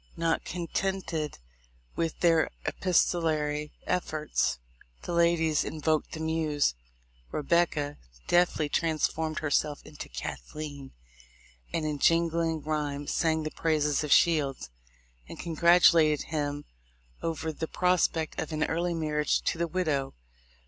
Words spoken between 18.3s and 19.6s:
of an early marriage to